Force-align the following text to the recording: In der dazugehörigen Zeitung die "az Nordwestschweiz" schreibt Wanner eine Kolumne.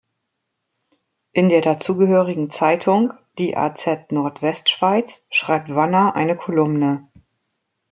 In 1.31 1.49
der 1.49 1.61
dazugehörigen 1.61 2.49
Zeitung 2.49 3.13
die 3.37 3.55
"az 3.55 3.85
Nordwestschweiz" 4.09 5.23
schreibt 5.29 5.69
Wanner 5.75 6.15
eine 6.15 6.35
Kolumne. 6.35 7.07